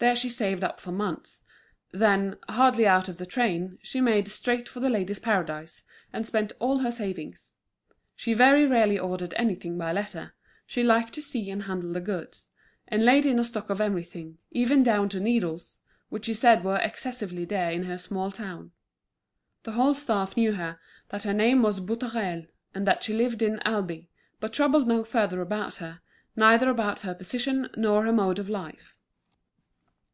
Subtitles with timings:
[0.00, 1.42] There she saved up for months;
[1.90, 6.52] then, hardly out of the train, she made straight for The Ladies' Paradise, and spent
[6.60, 7.54] all her savings.
[8.14, 12.50] She very rarely ordered anything by letter, she liked to see and handle the goods,
[12.86, 15.80] and laid in a stock of everything, even down to needles,
[16.10, 18.70] which she said were excessively dear in her small town.
[19.64, 20.78] The whole staff knew her,
[21.08, 25.40] that her name was Boutarel, and that she lived at Albi, but troubled no further
[25.40, 26.02] about her,
[26.36, 28.94] neither about her position nor her mode of life.